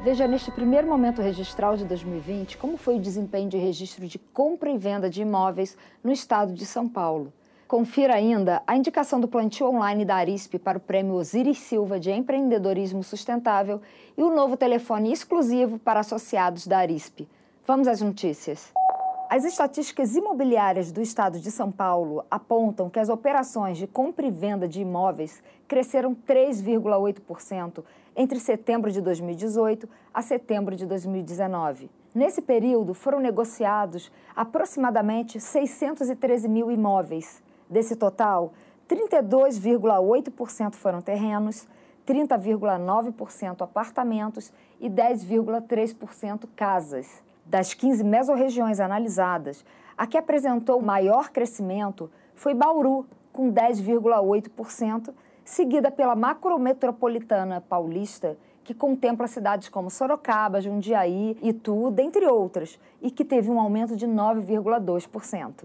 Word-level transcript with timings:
Veja 0.00 0.28
neste 0.28 0.52
primeiro 0.52 0.86
momento 0.86 1.20
registral 1.20 1.76
de 1.76 1.84
2020 1.84 2.56
como 2.56 2.76
foi 2.76 2.96
o 2.96 3.00
desempenho 3.00 3.48
de 3.48 3.58
registro 3.58 4.06
de 4.06 4.16
compra 4.16 4.70
e 4.70 4.78
venda 4.78 5.10
de 5.10 5.22
imóveis 5.22 5.76
no 6.04 6.12
estado 6.12 6.52
de 6.52 6.64
São 6.64 6.88
Paulo. 6.88 7.32
Confira 7.66 8.14
ainda 8.14 8.62
a 8.64 8.76
indicação 8.76 9.20
do 9.20 9.26
plantio 9.26 9.66
online 9.66 10.04
da 10.04 10.14
Arisp 10.14 10.54
para 10.54 10.78
o 10.78 10.80
prêmio 10.80 11.14
Osiris 11.14 11.58
Silva 11.58 11.98
de 11.98 12.12
Empreendedorismo 12.12 13.02
Sustentável 13.02 13.82
e 14.16 14.22
o 14.22 14.34
novo 14.34 14.56
telefone 14.56 15.12
exclusivo 15.12 15.80
para 15.80 16.00
associados 16.00 16.66
da 16.66 16.78
Arisp. 16.78 17.28
Vamos 17.66 17.88
às 17.88 18.00
notícias. 18.00 18.77
As 19.30 19.44
estatísticas 19.44 20.16
imobiliárias 20.16 20.90
do 20.90 21.02
estado 21.02 21.38
de 21.38 21.50
São 21.50 21.70
Paulo 21.70 22.24
apontam 22.30 22.88
que 22.88 22.98
as 22.98 23.10
operações 23.10 23.76
de 23.76 23.86
compra 23.86 24.24
e 24.24 24.30
venda 24.30 24.66
de 24.66 24.80
imóveis 24.80 25.42
cresceram 25.68 26.14
3,8% 26.14 27.84
entre 28.16 28.40
setembro 28.40 28.90
de 28.90 29.02
2018 29.02 29.86
a 30.14 30.22
setembro 30.22 30.74
de 30.74 30.86
2019. 30.86 31.90
Nesse 32.14 32.40
período, 32.40 32.94
foram 32.94 33.20
negociados 33.20 34.10
aproximadamente 34.34 35.38
613 35.38 36.48
mil 36.48 36.70
imóveis. 36.70 37.42
Desse 37.68 37.96
total, 37.96 38.54
32,8% 38.88 40.74
foram 40.74 41.02
terrenos, 41.02 41.68
30,9% 42.06 43.60
apartamentos 43.60 44.50
e 44.80 44.88
10,3% 44.88 46.48
casas. 46.56 47.27
Das 47.48 47.72
15 47.72 48.04
mesorregiões 48.04 48.78
analisadas, 48.78 49.64
a 49.96 50.06
que 50.06 50.18
apresentou 50.18 50.82
maior 50.82 51.30
crescimento 51.30 52.10
foi 52.34 52.52
Bauru, 52.52 53.06
com 53.32 53.50
10,8%, 53.50 55.14
seguida 55.46 55.90
pela 55.90 56.14
macrometropolitana 56.14 57.62
paulista, 57.62 58.36
que 58.62 58.74
contempla 58.74 59.26
cidades 59.26 59.70
como 59.70 59.88
Sorocaba, 59.88 60.60
Jundiaí, 60.60 61.38
Itu, 61.40 61.90
dentre 61.90 62.26
outras, 62.26 62.78
e 63.00 63.10
que 63.10 63.24
teve 63.24 63.50
um 63.50 63.58
aumento 63.58 63.96
de 63.96 64.06
9,2%. 64.06 65.64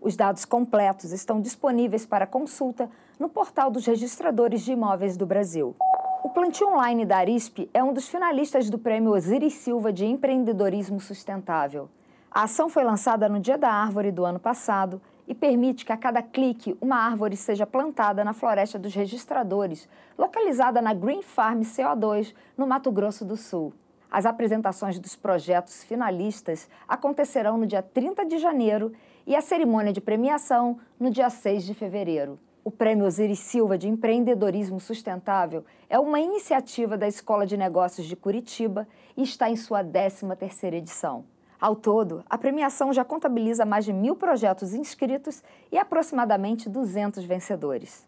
Os 0.00 0.16
dados 0.16 0.44
completos 0.44 1.12
estão 1.12 1.40
disponíveis 1.40 2.04
para 2.04 2.26
consulta 2.26 2.90
no 3.20 3.28
portal 3.28 3.70
dos 3.70 3.86
registradores 3.86 4.62
de 4.62 4.72
imóveis 4.72 5.16
do 5.16 5.24
Brasil. 5.24 5.76
O 6.24 6.30
plantio 6.30 6.68
online 6.68 7.04
da 7.04 7.18
Arisp 7.18 7.68
é 7.74 7.84
um 7.84 7.92
dos 7.92 8.08
finalistas 8.08 8.70
do 8.70 8.78
prêmio 8.78 9.12
Osiris 9.12 9.52
Silva 9.52 9.92
de 9.92 10.06
Empreendedorismo 10.06 10.98
Sustentável. 10.98 11.86
A 12.30 12.44
ação 12.44 12.70
foi 12.70 12.82
lançada 12.82 13.28
no 13.28 13.38
Dia 13.38 13.58
da 13.58 13.68
Árvore 13.68 14.10
do 14.10 14.24
ano 14.24 14.40
passado 14.40 15.02
e 15.28 15.34
permite 15.34 15.84
que 15.84 15.92
a 15.92 15.98
cada 15.98 16.22
clique 16.22 16.78
uma 16.80 16.96
árvore 16.96 17.36
seja 17.36 17.66
plantada 17.66 18.24
na 18.24 18.32
Floresta 18.32 18.78
dos 18.78 18.94
Registradores, 18.94 19.86
localizada 20.16 20.80
na 20.80 20.94
Green 20.94 21.20
Farm 21.20 21.60
CO2, 21.60 22.34
no 22.56 22.66
Mato 22.66 22.90
Grosso 22.90 23.22
do 23.22 23.36
Sul. 23.36 23.74
As 24.10 24.24
apresentações 24.24 24.98
dos 24.98 25.14
projetos 25.14 25.84
finalistas 25.84 26.70
acontecerão 26.88 27.58
no 27.58 27.66
dia 27.66 27.82
30 27.82 28.24
de 28.24 28.38
janeiro 28.38 28.94
e 29.26 29.36
a 29.36 29.42
cerimônia 29.42 29.92
de 29.92 30.00
premiação 30.00 30.78
no 30.98 31.10
dia 31.10 31.28
6 31.28 31.66
de 31.66 31.74
fevereiro. 31.74 32.38
O 32.66 32.70
Prêmio 32.70 33.04
Osiris 33.04 33.40
Silva 33.40 33.76
de 33.76 33.86
Empreendedorismo 33.88 34.80
Sustentável 34.80 35.66
é 35.86 35.98
uma 35.98 36.18
iniciativa 36.18 36.96
da 36.96 37.06
Escola 37.06 37.46
de 37.46 37.58
Negócios 37.58 38.06
de 38.06 38.16
Curitiba 38.16 38.88
e 39.14 39.22
está 39.22 39.50
em 39.50 39.56
sua 39.56 39.84
13ª 39.84 40.72
edição. 40.72 41.26
Ao 41.60 41.76
todo, 41.76 42.24
a 42.24 42.38
premiação 42.38 42.90
já 42.90 43.04
contabiliza 43.04 43.66
mais 43.66 43.84
de 43.84 43.92
mil 43.92 44.16
projetos 44.16 44.72
inscritos 44.72 45.42
e 45.70 45.76
aproximadamente 45.76 46.70
200 46.70 47.22
vencedores. 47.24 48.06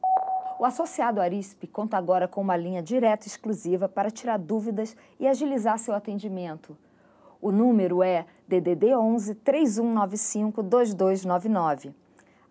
O 0.59 0.65
associado 0.65 1.21
Arisp 1.21 1.67
conta 1.67 1.99
agora 1.99 2.27
com 2.27 2.41
uma 2.41 2.57
linha 2.57 2.83
direta 2.83 3.27
exclusiva 3.27 3.91
para 3.91 4.11
tirar 4.11 4.39
dúvidas 4.39 4.97
e 5.21 5.29
agilizar 5.29 5.79
seu 5.79 5.95
atendimento. 5.95 6.75
O 7.43 7.53
número 7.53 8.03
é 8.03 8.25
DDD 8.49 8.95
11 8.97 9.35
3195 9.35 10.63
2299. 10.63 12.06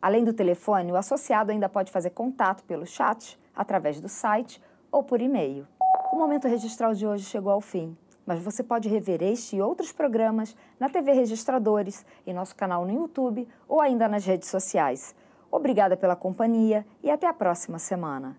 Além 0.06 0.24
do 0.24 0.34
telefone, 0.34 0.92
o 0.92 0.98
associado 0.98 1.52
ainda 1.52 1.68
pode 1.68 1.92
fazer 1.92 2.12
contato 2.12 2.64
pelo 2.66 2.86
chat, 2.86 3.40
através 3.56 4.00
do 4.00 4.08
site 4.08 4.62
ou 4.92 5.02
por 5.02 5.20
e-mail. 5.20 5.66
O 6.14 6.16
momento 6.16 6.48
registral 6.48 6.94
de 6.94 7.08
hoje 7.08 7.24
chegou 7.24 7.52
ao 7.52 7.60
fim, 7.60 7.98
mas 8.24 8.40
você 8.40 8.62
pode 8.62 8.88
rever 8.88 9.24
este 9.24 9.56
e 9.56 9.62
outros 9.64 9.92
programas 9.92 10.56
na 10.80 10.90
TV 10.90 11.12
Registradores, 11.12 12.06
em 12.24 12.36
nosso 12.36 12.56
canal 12.56 12.86
no 12.86 12.94
YouTube 12.94 13.48
ou 13.68 13.82
ainda 13.82 14.08
nas 14.08 14.24
redes 14.24 14.48
sociais. 14.48 15.16
Obrigada 15.52 15.98
pela 15.98 16.16
companhia 16.16 16.86
e 17.02 17.10
até 17.10 17.26
a 17.26 17.34
próxima 17.34 17.80
semana. 17.80 18.38